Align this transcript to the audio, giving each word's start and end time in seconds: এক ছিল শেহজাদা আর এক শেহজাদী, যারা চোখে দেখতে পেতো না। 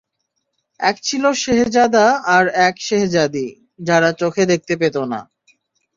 এক 0.79 0.95
ছিল 1.03 1.23
শেহজাদা 1.43 2.05
আর 2.35 2.45
এক 2.67 2.75
শেহজাদী, 2.79 3.47
যারা 3.79 4.09
চোখে 4.13 4.43
দেখতে 4.45 4.73
পেতো 4.75 5.01
না। 5.05 5.19